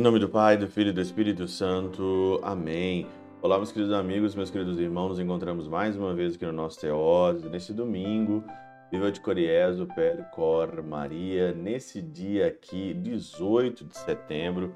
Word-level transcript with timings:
Em 0.00 0.02
nome 0.02 0.18
do 0.18 0.30
Pai, 0.30 0.56
do 0.56 0.66
Filho 0.66 0.88
e 0.88 0.92
do 0.94 1.02
Espírito 1.02 1.46
Santo. 1.46 2.40
Amém. 2.42 3.06
Olá, 3.42 3.58
meus 3.58 3.70
queridos 3.70 3.92
amigos, 3.92 4.34
meus 4.34 4.50
queridos 4.50 4.80
irmãos. 4.80 5.10
Nos 5.10 5.20
encontramos 5.20 5.68
mais 5.68 5.94
uma 5.94 6.14
vez 6.14 6.36
aqui 6.36 6.46
no 6.46 6.52
nosso 6.52 6.80
Teós, 6.80 7.42
neste 7.42 7.74
domingo. 7.74 8.42
Viva 8.90 9.12
de 9.12 9.20
Coriezo, 9.20 9.86
Percor, 9.94 10.82
Maria, 10.82 11.52
nesse 11.52 12.00
dia 12.00 12.46
aqui, 12.46 12.94
18 12.94 13.84
de 13.84 13.98
setembro 13.98 14.74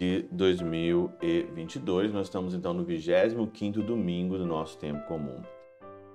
de 0.00 0.24
2022. 0.32 2.14
Nós 2.14 2.28
estamos 2.28 2.54
então 2.54 2.72
no 2.72 2.86
25º 2.86 3.84
domingo 3.84 4.38
do 4.38 4.46
nosso 4.46 4.78
tempo 4.78 5.06
comum. 5.06 5.42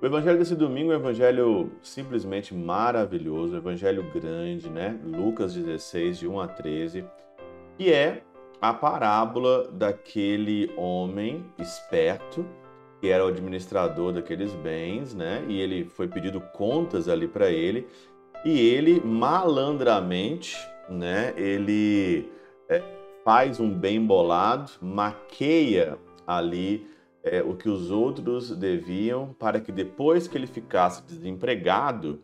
O 0.01 0.05
evangelho 0.07 0.39
desse 0.39 0.55
domingo 0.55 0.91
é 0.91 0.97
um 0.97 1.01
evangelho 1.01 1.71
simplesmente 1.83 2.55
maravilhoso, 2.55 3.53
um 3.53 3.57
evangelho 3.57 4.03
grande, 4.11 4.67
né? 4.71 4.99
Lucas 5.05 5.53
16, 5.53 6.17
de 6.17 6.27
1 6.27 6.39
a 6.39 6.47
13, 6.47 7.05
que 7.77 7.93
é 7.93 8.23
a 8.61 8.73
parábola 8.73 9.69
daquele 9.71 10.71
homem 10.75 11.45
esperto 11.57 12.45
que 12.99 13.07
era 13.07 13.25
o 13.25 13.29
administrador 13.29 14.11
daqueles 14.11 14.53
bens, 14.55 15.13
né? 15.13 15.45
E 15.47 15.59
ele 15.59 15.85
foi 15.85 16.07
pedido 16.07 16.41
contas 16.41 17.07
ali 17.07 17.27
para 17.27 17.49
ele 17.49 17.87
e 18.43 18.59
ele 18.59 18.99
malandramente, 18.99 20.57
né? 20.89 21.33
Ele 21.37 22.29
é, 22.67 22.83
faz 23.23 23.59
um 23.59 23.73
bem 23.73 24.05
bolado, 24.05 24.71
maqueia 24.81 25.97
ali 26.27 26.87
é, 27.23 27.41
o 27.41 27.55
que 27.55 27.69
os 27.69 27.89
outros 27.89 28.55
deviam 28.55 29.33
para 29.39 29.59
que 29.59 29.71
depois 29.71 30.27
que 30.27 30.37
ele 30.37 30.47
ficasse 30.47 31.01
desempregado 31.03 32.21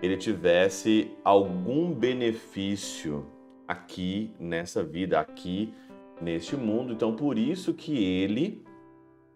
ele 0.00 0.16
tivesse 0.16 1.10
algum 1.24 1.92
benefício 1.92 3.26
aqui 3.68 4.32
nessa 4.40 4.82
vida, 4.82 5.20
aqui 5.20 5.72
neste 6.20 6.56
mundo. 6.56 6.94
Então, 6.94 7.14
por 7.14 7.38
isso 7.38 7.74
que 7.74 8.02
ele 8.02 8.64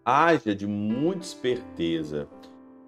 haja 0.03 0.53
de 0.55 0.67
muita 0.67 1.23
esperteza. 1.23 2.27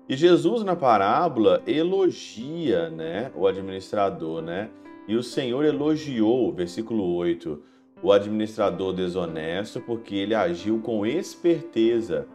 E 0.09 0.15
Jesus 0.15 0.63
na 0.63 0.75
parábola 0.75 1.63
elogia, 1.65 2.89
né, 2.89 3.31
o 3.35 3.47
administrador, 3.47 4.41
né? 4.41 4.69
E 5.07 5.15
o 5.15 5.23
Senhor 5.23 5.63
elogiou, 5.63 6.51
versículo 6.51 7.15
8, 7.15 7.61
o 8.03 8.11
administrador 8.11 8.93
desonesto 8.93 9.79
porque 9.81 10.15
ele 10.15 10.35
agiu 10.35 10.79
com 10.79 11.05
esperteza. 11.05 12.27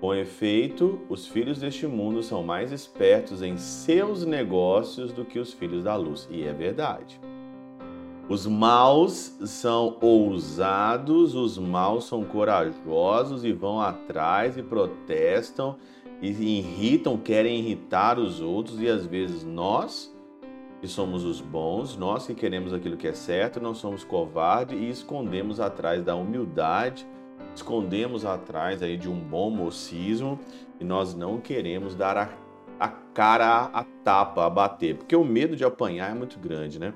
Com 0.00 0.14
efeito, 0.14 1.00
os 1.08 1.26
filhos 1.26 1.58
deste 1.58 1.86
mundo 1.86 2.22
são 2.22 2.42
mais 2.42 2.70
espertos 2.70 3.40
em 3.40 3.56
seus 3.56 4.26
negócios 4.26 5.10
do 5.12 5.24
que 5.24 5.38
os 5.38 5.54
filhos 5.54 5.84
da 5.84 5.96
luz. 5.96 6.28
E 6.30 6.42
é 6.42 6.52
verdade. 6.52 7.18
Os 8.28 8.44
maus 8.44 9.36
são 9.44 9.98
ousados, 10.00 11.36
os 11.36 11.56
maus 11.58 12.06
são 12.06 12.24
corajosos 12.24 13.44
e 13.44 13.52
vão 13.52 13.80
atrás 13.80 14.56
e 14.56 14.64
protestam 14.64 15.76
e 16.20 16.28
irritam, 16.28 17.16
querem 17.16 17.60
irritar 17.60 18.18
os 18.18 18.40
outros 18.40 18.82
e 18.82 18.88
às 18.88 19.06
vezes 19.06 19.44
nós, 19.44 20.12
que 20.80 20.88
somos 20.88 21.22
os 21.22 21.40
bons, 21.40 21.96
nós 21.96 22.26
que 22.26 22.34
queremos 22.34 22.72
aquilo 22.72 22.96
que 22.96 23.06
é 23.06 23.12
certo, 23.12 23.60
não 23.60 23.74
somos 23.74 24.02
covardes 24.02 24.76
e 24.76 24.88
escondemos 24.88 25.60
atrás 25.60 26.02
da 26.02 26.16
humildade, 26.16 27.06
escondemos 27.54 28.24
atrás 28.24 28.82
aí 28.82 28.96
de 28.96 29.08
um 29.08 29.20
bom 29.20 29.50
mocismo 29.50 30.36
e 30.80 30.84
nós 30.84 31.14
não 31.14 31.38
queremos 31.38 31.94
dar 31.94 32.16
a, 32.16 32.28
a 32.80 32.88
cara 32.88 33.70
a 33.72 33.84
tapa, 34.02 34.44
a 34.44 34.50
bater, 34.50 34.96
porque 34.96 35.14
o 35.14 35.24
medo 35.24 35.54
de 35.54 35.64
apanhar 35.64 36.10
é 36.10 36.14
muito 36.14 36.40
grande, 36.40 36.80
né? 36.80 36.92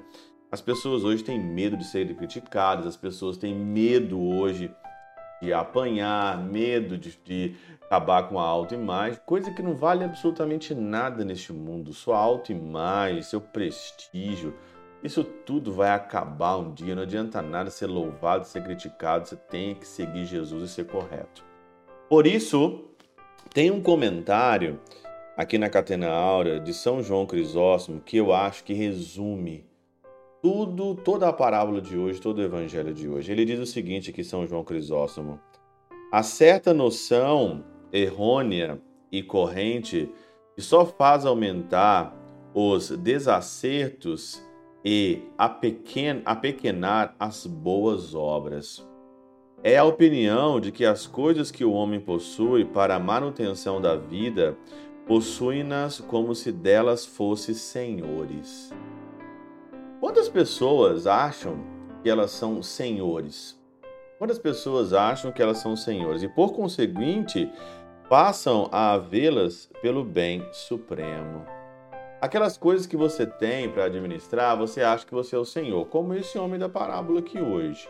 As 0.53 0.61
pessoas 0.61 1.05
hoje 1.05 1.23
têm 1.23 1.39
medo 1.39 1.77
de 1.77 1.85
serem 1.85 2.13
criticadas, 2.13 2.85
as 2.85 2.97
pessoas 2.97 3.37
têm 3.37 3.55
medo 3.55 4.21
hoje 4.21 4.75
de 5.41 5.53
apanhar, 5.53 6.43
medo 6.43 6.99
de, 6.99 7.17
de 7.25 7.55
acabar 7.83 8.29
com 8.29 8.39
a 8.39 8.43
autoimagem, 8.43 9.21
coisa 9.25 9.53
que 9.53 9.63
não 9.63 9.77
vale 9.77 10.03
absolutamente 10.03 10.75
nada 10.75 11.25
neste 11.25 11.53
mundo. 11.53 11.93
Sua 11.93 12.19
autoimagem, 12.19 13.23
seu 13.23 13.41
prestígio, 13.41 14.53
isso 15.05 15.23
tudo 15.23 15.73
vai 15.73 15.91
acabar 15.91 16.57
um 16.57 16.75
dia. 16.75 16.97
Não 16.97 17.05
adianta 17.05 17.41
nada 17.41 17.71
ser 17.71 17.87
louvado, 17.87 18.45
ser 18.45 18.65
criticado, 18.65 19.29
você 19.29 19.37
tem 19.37 19.77
que 19.77 19.87
seguir 19.87 20.25
Jesus 20.25 20.65
e 20.65 20.75
ser 20.75 20.87
correto. 20.87 21.45
Por 22.09 22.27
isso, 22.27 22.91
tem 23.55 23.71
um 23.71 23.81
comentário 23.81 24.81
aqui 25.37 25.57
na 25.57 25.71
Catena 25.71 26.11
Áurea 26.11 26.59
de 26.59 26.75
São 26.75 27.01
João 27.05 27.25
Crisóstomo 27.25 28.01
que 28.01 28.17
eu 28.17 28.33
acho 28.35 28.65
que 28.65 28.75
resume 28.75 29.70
tudo, 30.43 30.95
toda 30.95 31.29
a 31.29 31.33
parábola 31.33 31.81
de 31.81 31.97
hoje, 31.97 32.21
todo 32.21 32.39
o 32.39 32.43
evangelho 32.43 32.95
de 32.95 33.09
hoje. 33.09 33.31
Ele 33.31 33.45
diz 33.45 33.59
o 33.59 33.67
seguinte 33.67 34.11
aqui, 34.11 34.25
São 34.25 34.47
João 34.47 34.65
Crisóstomo: 34.65 35.41
a 36.11 36.23
certa 36.23 36.73
noção 36.73 37.65
errônea 37.93 38.81
e 39.11 39.23
corrente 39.23 40.09
que 40.55 40.63
só 40.63 40.85
faz 40.85 41.27
aumentar 41.27 42.17
os 42.55 42.91
desacertos 42.91 44.43
e 44.85 45.23
apequenar 46.25 47.15
as 47.19 47.47
boas 47.47 48.15
obras. 48.15 48.87
É 49.63 49.77
a 49.77 49.85
opinião 49.85 50.59
de 50.59 50.73
que 50.73 50.87
as 50.87 51.07
coisas 51.07 51.51
que 51.51 51.65
o 51.65 51.73
homem 51.73 52.01
possui 52.01 52.65
para 52.65 52.97
a 52.97 52.99
manutenção 52.99 53.81
da 53.81 53.95
vida 53.95 54.57
possuem-nas 55.07 56.01
como 56.01 56.35
se 56.35 56.51
delas 56.51 57.05
fossem 57.05 57.55
senhores. 57.55 58.73
Quantas 60.01 60.31
pessoas 60.31 61.07
acham 61.07 61.59
que 62.03 62.09
elas 62.09 62.31
são 62.31 62.63
senhores? 62.63 63.61
Quantas 64.19 64.39
pessoas 64.39 64.95
acham 64.95 65.31
que 65.31 65.43
elas 65.43 65.59
são 65.59 65.77
senhores 65.77 66.23
e, 66.23 66.29
por 66.29 66.55
conseguinte, 66.55 67.53
passam 68.09 68.67
a 68.73 68.97
vê-las 68.97 69.71
pelo 69.83 70.03
bem 70.03 70.43
supremo? 70.53 71.45
Aquelas 72.19 72.57
coisas 72.57 72.87
que 72.87 72.97
você 72.97 73.27
tem 73.27 73.69
para 73.69 73.85
administrar, 73.85 74.57
você 74.57 74.81
acha 74.81 75.05
que 75.05 75.13
você 75.13 75.37
é 75.37 75.39
o 75.39 75.45
senhor, 75.45 75.85
como 75.89 76.15
esse 76.15 76.39
homem 76.39 76.59
da 76.59 76.69
parábola 76.69 77.21
aqui 77.21 77.39
hoje. 77.39 77.87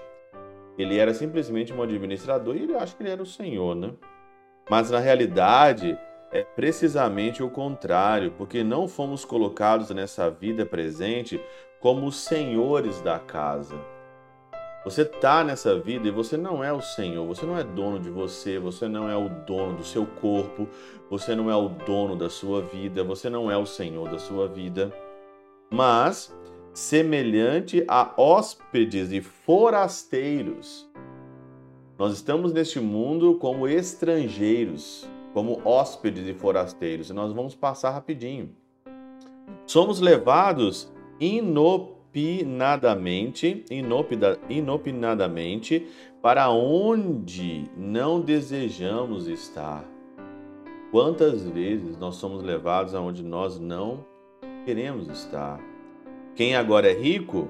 Ele 0.76 0.98
era 0.98 1.14
simplesmente 1.14 1.72
um 1.72 1.80
administrador 1.80 2.56
e 2.56 2.64
ele 2.64 2.74
acha 2.74 2.96
que 2.96 3.04
ele 3.04 3.10
era 3.10 3.22
o 3.22 3.26
senhor, 3.26 3.76
né? 3.76 3.92
Mas 4.68 4.90
na 4.90 4.98
realidade, 4.98 5.96
é 6.32 6.42
precisamente 6.42 7.42
o 7.42 7.50
contrário, 7.50 8.32
porque 8.36 8.62
não 8.62 8.86
fomos 8.86 9.24
colocados 9.24 9.90
nessa 9.90 10.30
vida 10.30 10.64
presente 10.64 11.40
como 11.80 12.12
senhores 12.12 13.00
da 13.00 13.18
casa. 13.18 13.74
Você 14.84 15.02
está 15.02 15.44
nessa 15.44 15.78
vida 15.78 16.08
e 16.08 16.10
você 16.10 16.38
não 16.38 16.64
é 16.64 16.72
o 16.72 16.80
Senhor, 16.80 17.26
você 17.26 17.44
não 17.44 17.58
é 17.58 17.62
dono 17.62 18.00
de 18.00 18.08
você, 18.08 18.58
você 18.58 18.88
não 18.88 19.10
é 19.10 19.16
o 19.16 19.28
dono 19.28 19.76
do 19.76 19.84
seu 19.84 20.06
corpo, 20.06 20.66
você 21.10 21.34
não 21.34 21.50
é 21.50 21.56
o 21.56 21.68
dono 21.68 22.16
da 22.16 22.30
sua 22.30 22.62
vida, 22.62 23.04
você 23.04 23.28
não 23.28 23.50
é 23.50 23.58
o 23.58 23.66
Senhor 23.66 24.08
da 24.08 24.18
sua 24.18 24.48
vida. 24.48 24.90
Mas, 25.70 26.34
semelhante 26.72 27.84
a 27.86 28.14
hóspedes 28.16 29.12
e 29.12 29.20
forasteiros, 29.20 30.90
nós 31.98 32.14
estamos 32.14 32.50
neste 32.50 32.80
mundo 32.80 33.34
como 33.34 33.68
estrangeiros, 33.68 35.06
como 35.32 35.60
hóspedes 35.64 36.26
e 36.26 36.34
forasteiros, 36.34 37.08
e 37.10 37.12
nós 37.12 37.32
vamos 37.32 37.54
passar 37.54 37.90
rapidinho. 37.90 38.50
Somos 39.66 40.00
levados 40.00 40.92
inopinadamente, 41.18 43.64
inopida, 43.70 44.38
inopinadamente 44.48 45.86
para 46.22 46.50
onde 46.50 47.64
não 47.76 48.20
desejamos 48.20 49.26
estar. 49.28 49.84
Quantas 50.90 51.48
vezes 51.48 51.96
nós 51.96 52.16
somos 52.16 52.42
levados 52.42 52.94
aonde 52.94 53.22
nós 53.22 53.60
não 53.60 54.04
queremos 54.64 55.08
estar? 55.08 55.60
Quem 56.34 56.56
agora 56.56 56.90
é 56.90 56.94
rico, 56.94 57.48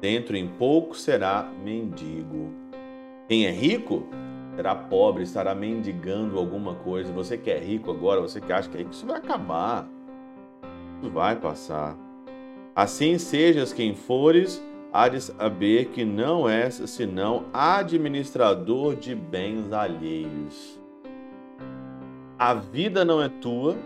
dentro 0.00 0.36
em 0.36 0.48
pouco 0.48 0.96
será 0.96 1.44
mendigo. 1.62 2.50
Quem 3.28 3.46
é 3.46 3.50
rico 3.50 4.04
será 4.54 4.74
pobre, 4.74 5.22
estará 5.22 5.54
mendigando 5.54 6.38
alguma 6.38 6.74
coisa. 6.74 7.12
Você 7.12 7.36
que 7.36 7.50
é 7.50 7.58
rico 7.58 7.90
agora, 7.90 8.20
você 8.20 8.40
que 8.40 8.52
acha 8.52 8.68
que 8.68 8.76
é 8.76 8.78
rico, 8.80 8.92
isso 8.92 9.06
vai 9.06 9.18
acabar. 9.18 9.88
Isso 11.00 11.10
vai 11.10 11.36
passar. 11.36 11.96
Assim 12.74 13.18
sejas 13.18 13.72
quem 13.72 13.94
fores, 13.94 14.62
há 14.92 15.08
de 15.08 15.20
saber 15.20 15.86
que 15.86 16.04
não 16.04 16.48
és 16.48 16.74
senão 16.86 17.46
administrador 17.52 18.94
de 18.94 19.14
bens 19.14 19.72
alheios. 19.72 20.80
A 22.38 22.54
vida 22.54 23.04
não 23.04 23.22
é 23.22 23.28
tua, 23.28 23.76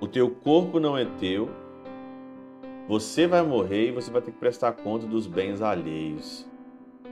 o 0.00 0.06
teu 0.06 0.30
corpo 0.30 0.78
não 0.78 0.96
é 0.96 1.04
teu, 1.18 1.50
você 2.88 3.26
vai 3.26 3.42
morrer 3.42 3.88
e 3.88 3.92
você 3.92 4.10
vai 4.10 4.22
ter 4.22 4.30
que 4.30 4.38
prestar 4.38 4.72
conta 4.72 5.06
dos 5.06 5.26
bens 5.26 5.60
alheios. 5.60 6.47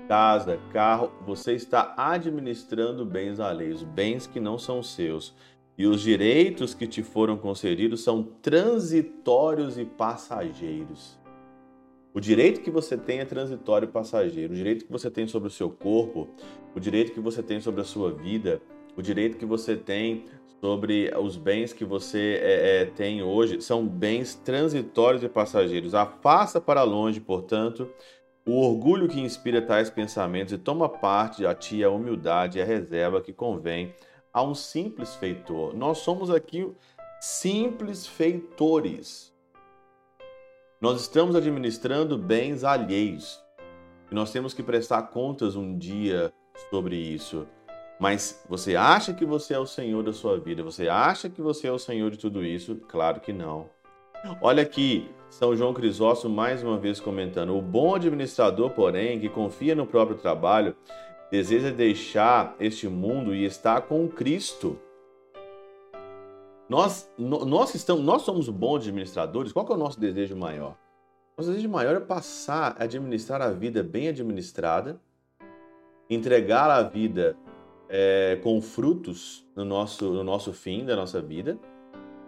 Casa, 0.09 0.61
carro, 0.73 1.11
você 1.27 1.55
está 1.55 1.93
administrando 1.97 3.05
bens 3.05 3.41
alheios, 3.41 3.83
bens 3.83 4.27
que 4.27 4.39
não 4.39 4.57
são 4.57 4.83
seus. 4.83 5.35
E 5.77 5.85
os 5.85 6.01
direitos 6.01 6.75
que 6.75 6.87
te 6.87 7.03
foram 7.03 7.37
concedidos 7.37 8.03
são 8.03 8.23
transitórios 8.23 9.77
e 9.77 9.85
passageiros. 9.85 11.19
O 12.15 12.21
direito 12.21 12.61
que 12.61 12.71
você 12.71 12.97
tem 12.97 13.19
é 13.19 13.25
transitório 13.25 13.87
e 13.87 13.91
passageiro. 13.91 14.53
O 14.53 14.57
direito 14.57 14.87
que 14.87 14.93
você 14.93 15.11
tem 15.11 15.27
sobre 15.27 15.49
o 15.49 15.51
seu 15.51 15.69
corpo, 15.69 16.29
o 16.75 16.81
direito 16.81 17.13
que 17.13 17.21
você 17.21 17.43
tem 17.43 17.61
sobre 17.61 17.81
a 17.81 17.85
sua 17.85 18.13
vida, 18.13 18.63
o 18.97 19.03
direito 19.03 19.37
que 19.37 19.45
você 19.45 19.77
tem 19.77 20.25
sobre 20.61 21.13
os 21.21 21.37
bens 21.37 21.73
que 21.73 21.85
você 21.85 22.41
é, 22.43 22.81
é, 22.81 22.85
tem 22.87 23.23
hoje 23.23 23.61
são 23.61 23.87
bens 23.87 24.35
transitórios 24.37 25.23
e 25.23 25.29
passageiros. 25.29 25.95
Afasta 25.95 26.61
para 26.61 26.83
longe, 26.85 27.21
portanto, 27.21 27.91
o 28.47 28.61
orgulho 28.61 29.09
que 29.09 29.21
inspira 29.21 29.61
tais 29.61 29.91
pensamentos 29.91 30.53
e 30.53 30.59
toma 30.59 30.89
parte 30.89 31.45
a 31.45 31.53
ti 31.53 31.83
a 31.83 31.91
humildade 31.91 32.59
e 32.59 32.63
a 32.63 32.65
reserva 32.65 33.21
que 33.21 33.33
convém 33.33 33.93
a 34.33 34.43
um 34.43 34.55
simples 34.55 35.17
feitor. 35.17 35.75
Nós 35.75 35.99
somos 35.99 36.31
aqui 36.31 36.73
simples 37.21 38.07
feitores. 38.07 39.35
Nós 40.81 41.01
estamos 41.01 41.35
administrando 41.35 42.17
bens 42.17 42.63
alheios. 42.63 43.43
E 44.11 44.15
nós 44.15 44.31
temos 44.31 44.55
que 44.55 44.63
prestar 44.63 45.03
contas 45.05 45.57
um 45.57 45.77
dia 45.77 46.33
sobre 46.71 46.95
isso. 46.95 47.49
Mas 47.99 48.45
você 48.49 48.77
acha 48.77 49.13
que 49.13 49.25
você 49.25 49.55
é 49.55 49.59
o 49.59 49.67
Senhor 49.67 50.05
da 50.05 50.13
sua 50.13 50.39
vida? 50.39 50.63
Você 50.63 50.89
acha 50.89 51.29
que 51.29 51.43
você 51.43 51.67
é 51.67 51.73
o 51.73 51.79
Senhor 51.79 52.11
de 52.11 52.19
tudo 52.19 52.45
isso? 52.45 52.77
Claro 52.89 53.21
que 53.21 53.33
não. 53.33 53.69
Olha 54.41 54.63
aqui, 54.63 55.11
São 55.29 55.57
João 55.57 55.75
Crisóstomo 55.75 56.35
mais 56.35 56.63
uma 56.63 56.79
vez 56.79 57.01
comentando: 57.01 57.57
o 57.57 57.63
bom 57.63 57.95
administrador, 57.95 58.71
porém, 58.71 59.21
que 59.21 59.29
confia 59.29 59.75
no 59.75 59.87
próprio 59.87 60.17
trabalho, 60.17 60.77
deseja 61.31 61.71
deixar 61.71 62.55
este 62.61 62.89
mundo 62.89 63.35
e 63.35 63.45
está 63.45 63.81
com 63.81 64.09
Cristo. 64.09 64.79
Nós, 66.69 67.09
nós, 67.17 67.75
estamos, 67.75 68.05
nós 68.05 68.23
somos 68.23 68.49
bons 68.49 68.79
administradores. 68.79 69.53
Qual 69.53 69.67
é 69.69 69.73
o 69.73 69.77
nosso 69.77 70.01
desejo 70.01 70.35
maior? 70.37 70.77
Nosso 71.37 71.51
desejo 71.51 71.69
maior 71.69 71.95
é 71.95 72.01
passar 72.01 72.75
a 72.79 72.85
administrar 72.85 73.41
a 73.41 73.51
vida 73.51 73.83
bem 73.83 74.09
administrada, 74.09 75.01
entregar 76.11 76.71
a 76.71 76.83
vida 76.83 77.37
é, 77.89 78.41
com 78.43 78.61
frutos 78.61 79.47
no 79.55 79.65
nosso, 79.65 80.11
no 80.13 80.25
nosso 80.25 80.53
fim 80.53 80.85
da 80.85 80.97
nossa 80.97 81.21
vida 81.21 81.59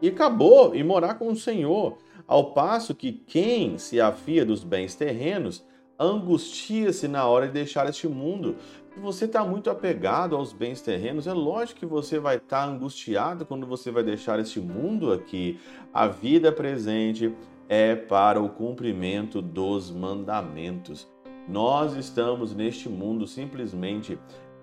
e 0.01 0.09
acabou 0.09 0.75
e 0.75 0.83
morar 0.83 1.15
com 1.15 1.29
o 1.29 1.37
Senhor. 1.37 1.99
Ao 2.27 2.53
passo 2.53 2.95
que 2.95 3.13
quem 3.13 3.79
se 3.79 4.01
afia 4.01 4.45
dos 4.45 4.63
bens 4.63 4.95
terrenos 4.95 5.65
angustia-se 5.99 7.09
na 7.09 7.27
hora 7.27 7.47
de 7.47 7.55
deixar 7.55 7.89
este 7.89 8.07
mundo. 8.07 8.57
Se 8.95 9.01
você 9.01 9.25
está 9.25 9.45
muito 9.45 9.71
apegado 9.71 10.37
aos 10.37 10.53
bens 10.53 10.81
terrenos, 10.81 11.27
é 11.27 11.33
lógico 11.33 11.81
que 11.81 11.87
você 11.87 12.19
vai 12.19 12.37
estar 12.37 12.67
tá 12.67 12.73
angustiado 12.73 13.45
quando 13.45 13.67
você 13.67 13.91
vai 13.91 14.03
deixar 14.03 14.39
este 14.39 14.61
mundo 14.61 15.13
aqui. 15.13 15.59
A 15.93 16.07
vida 16.07 16.53
presente 16.53 17.35
é 17.69 17.97
para 17.97 18.41
o 18.41 18.49
cumprimento 18.49 19.43
dos 19.43 19.91
mandamentos. 19.91 21.09
Nós 21.49 21.95
estamos 21.97 22.55
neste 22.55 22.89
mundo 22.89 23.27
simplesmente 23.27 24.19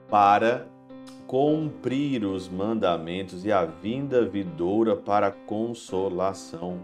para 0.09 0.67
cumprir 1.27 2.23
os 2.25 2.47
mandamentos 2.47 3.45
e 3.45 3.51
a 3.51 3.65
vinda 3.65 4.25
vidoura 4.25 4.95
para 4.95 5.31
consolação. 5.31 6.79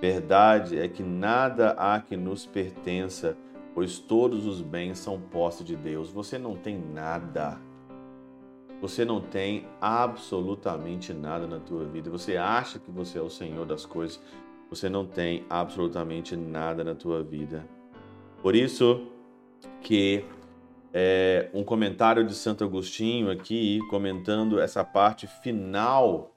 Verdade 0.00 0.78
é 0.78 0.88
que 0.88 1.02
nada 1.02 1.72
há 1.72 2.00
que 2.00 2.16
nos 2.16 2.46
pertença, 2.46 3.36
pois 3.74 3.98
todos 3.98 4.46
os 4.46 4.62
bens 4.62 4.98
são 4.98 5.20
posse 5.20 5.62
de 5.62 5.76
Deus. 5.76 6.10
Você 6.10 6.38
não 6.38 6.56
tem 6.56 6.78
nada. 6.78 7.58
Você 8.80 9.04
não 9.04 9.20
tem 9.20 9.66
absolutamente 9.78 11.12
nada 11.12 11.46
na 11.46 11.60
tua 11.60 11.84
vida. 11.84 12.10
Você 12.10 12.38
acha 12.38 12.78
que 12.78 12.90
você 12.90 13.18
é 13.18 13.22
o 13.22 13.28
Senhor 13.28 13.66
das 13.66 13.84
coisas. 13.84 14.18
Você 14.70 14.88
não 14.88 15.04
tem 15.04 15.44
absolutamente 15.50 16.34
nada 16.34 16.82
na 16.82 16.94
tua 16.94 17.22
vida. 17.22 17.66
Por 18.40 18.56
isso 18.56 19.06
que 19.82 20.24
é, 20.92 21.48
um 21.54 21.62
comentário 21.62 22.26
de 22.26 22.34
Santo 22.34 22.64
Agostinho 22.64 23.30
aqui, 23.30 23.78
comentando 23.88 24.60
essa 24.60 24.84
parte 24.84 25.26
final 25.26 26.34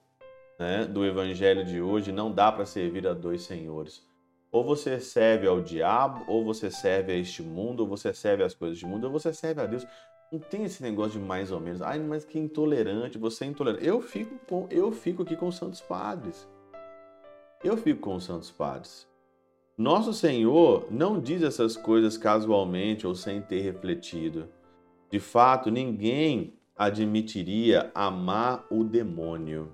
né, 0.58 0.84
do 0.84 1.04
evangelho 1.04 1.64
de 1.64 1.80
hoje: 1.80 2.12
não 2.12 2.30
dá 2.30 2.50
para 2.52 2.64
servir 2.64 3.06
a 3.06 3.12
dois 3.12 3.42
senhores. 3.42 4.02
Ou 4.52 4.64
você 4.64 5.00
serve 5.00 5.48
ao 5.48 5.60
diabo, 5.60 6.24
ou 6.28 6.44
você 6.44 6.70
serve 6.70 7.12
a 7.12 7.16
este 7.16 7.42
mundo, 7.42 7.80
ou 7.80 7.88
você 7.88 8.14
serve 8.14 8.44
às 8.44 8.54
coisas 8.54 8.78
do 8.80 8.86
mundo, 8.86 9.04
ou 9.04 9.10
você 9.10 9.32
serve 9.32 9.60
a 9.60 9.66
Deus. 9.66 9.84
Não 10.30 10.38
tem 10.38 10.64
esse 10.64 10.82
negócio 10.82 11.18
de 11.18 11.26
mais 11.26 11.50
ou 11.50 11.58
menos. 11.58 11.82
Ai, 11.82 11.98
mas 11.98 12.24
que 12.24 12.38
intolerante, 12.38 13.18
você 13.18 13.44
é 13.44 13.48
intolerante. 13.48 13.84
Eu 13.84 14.00
fico, 14.00 14.38
com, 14.46 14.68
eu 14.70 14.92
fico 14.92 15.22
aqui 15.22 15.36
com 15.36 15.48
os 15.48 15.56
santos 15.56 15.80
padres. 15.80 16.48
Eu 17.64 17.76
fico 17.76 18.00
com 18.00 18.14
os 18.14 18.24
santos 18.24 18.50
padres. 18.50 19.08
Nosso 19.76 20.12
Senhor 20.12 20.86
não 20.88 21.18
diz 21.20 21.42
essas 21.42 21.76
coisas 21.76 22.16
casualmente 22.16 23.08
ou 23.08 23.14
sem 23.16 23.42
ter 23.42 23.60
refletido. 23.60 24.48
De 25.10 25.18
fato, 25.18 25.68
ninguém 25.68 26.54
admitiria 26.76 27.90
amar 27.92 28.64
o 28.70 28.84
demônio. 28.84 29.72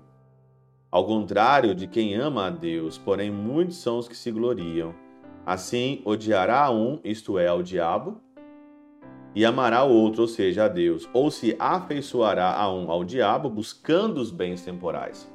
Ao 0.89 1.05
contrário 1.05 1.75
de 1.75 1.85
quem 1.85 2.15
ama 2.15 2.47
a 2.47 2.49
Deus, 2.49 2.97
porém 2.97 3.29
muitos 3.29 3.77
são 3.77 3.99
os 3.99 4.07
que 4.07 4.17
se 4.17 4.31
gloriam. 4.31 4.95
Assim, 5.45 6.01
odiará 6.03 6.71
um, 6.71 6.99
isto 7.03 7.37
é, 7.37 7.45
ao 7.45 7.61
diabo, 7.61 8.19
e 9.35 9.45
amará 9.45 9.83
o 9.83 9.93
outro, 9.93 10.23
ou 10.23 10.27
seja, 10.27 10.65
a 10.65 10.67
Deus, 10.67 11.07
ou 11.13 11.29
se 11.29 11.55
afeiçoará 11.59 12.55
a 12.55 12.73
um 12.73 12.89
ao 12.89 13.03
diabo, 13.03 13.51
buscando 13.51 14.17
os 14.17 14.31
bens 14.31 14.63
temporais. 14.63 15.31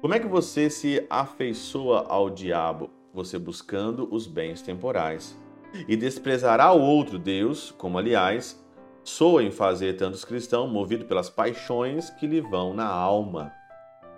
Como 0.00 0.14
é 0.14 0.18
que 0.18 0.26
você 0.26 0.68
se 0.68 1.06
afeiçoa 1.08 2.06
ao 2.08 2.28
diabo? 2.28 2.97
Você 3.12 3.38
buscando 3.38 4.08
os 4.12 4.26
bens 4.26 4.62
temporais. 4.62 5.38
E 5.86 5.96
desprezará 5.96 6.72
o 6.72 6.80
outro 6.80 7.18
Deus, 7.18 7.70
como 7.72 7.98
aliás 7.98 8.62
soa 9.04 9.42
em 9.42 9.50
fazer 9.50 9.94
tantos 9.94 10.24
cristãos, 10.24 10.70
movido 10.70 11.06
pelas 11.06 11.30
paixões 11.30 12.10
que 12.10 12.26
lhe 12.26 12.40
vão 12.40 12.74
na 12.74 12.86
alma, 12.86 13.52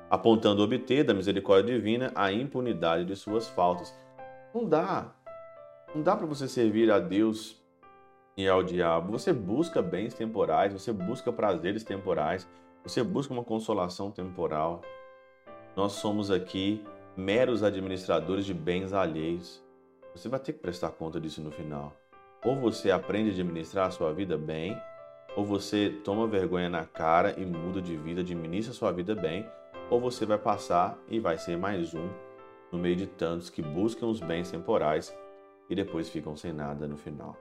apontando 0.09 0.63
obter 0.63 1.05
da 1.05 1.15
misericórdia 1.15 1.75
divina 1.75 2.11
a 2.15 2.33
impunidade 2.33 3.05
de 3.05 3.15
suas 3.15 3.49
faltas. 3.49 3.95
Não 4.53 4.65
dá. 4.65 5.13
Não 5.95 6.03
dá 6.03 6.17
para 6.17 6.27
você 6.27 6.49
servir 6.49 6.91
a 6.91 6.99
Deus 6.99 7.61
e 8.37 8.49
ao 8.49 8.63
diabo. 8.63 9.13
Você 9.13 9.33
busca 9.33 9.81
bens 9.81 10.15
temporais, 10.15 10.73
você 10.73 10.93
busca 10.93 11.33
prazeres 11.33 11.85
temporais, 11.85 12.49
você 12.83 13.03
busca 13.03 13.33
uma 13.33 13.45
consolação 13.45 14.11
temporal. 14.11 14.83
Nós 15.77 15.93
somos 15.93 16.31
aqui 16.31 16.85
meros 17.21 17.63
administradores 17.63 18.47
de 18.47 18.55
bens 18.55 18.93
alheios. 18.93 19.63
Você 20.15 20.29
vai 20.29 20.41
ter 20.41 20.55
que 20.55 20.59
prestar 20.59 20.91
conta 20.91 21.21
disso 21.21 21.43
no 21.43 21.51
final. 21.51 21.95
Ou 22.43 22.57
você 22.57 22.91
aprende 22.91 23.29
a 23.29 23.33
administrar 23.33 23.89
a 23.89 23.91
sua 23.91 24.13
vida 24.13 24.39
bem, 24.39 24.77
ou 25.37 25.45
você 25.45 25.91
toma 26.03 26.27
vergonha 26.27 26.71
na 26.71 26.85
cara 26.85 27.39
e 27.39 27.45
muda 27.45 27.83
de 27.83 27.95
vida, 27.97 28.23
administra 28.23 28.73
a 28.73 28.75
sua 28.75 28.91
vida 28.91 29.15
bem, 29.15 29.47
ou 29.91 30.01
você 30.01 30.25
vai 30.25 30.39
passar 30.39 30.99
e 31.09 31.21
vai 31.21 31.37
ser 31.37 31.59
mais 31.59 31.95
um 31.95 32.09
no 32.73 32.79
meio 32.79 32.97
de 32.97 33.07
tantos 33.07 33.51
que 33.51 33.61
buscam 33.61 34.07
os 34.07 34.21
bens 34.21 34.51
temporais 34.51 35.15
e 35.69 35.75
depois 35.75 36.09
ficam 36.09 36.35
sem 36.35 36.53
nada 36.53 36.89
no 36.89 36.97
final. 36.97 37.37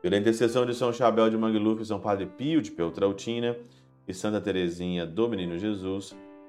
Pela 0.00 0.16
intercessão 0.16 0.64
de 0.64 0.74
São 0.74 0.92
Chabel 0.92 1.28
de 1.28 1.36
Mangluf, 1.36 1.84
São 1.84 2.00
Padre 2.00 2.26
Pio 2.26 2.62
de 2.62 2.70
Peltrautina 2.70 3.56
e 4.06 4.14
Santa 4.14 4.40
Teresinha 4.40 5.04
do 5.04 5.28
Menino 5.28 5.58
Jesus, 5.58 6.16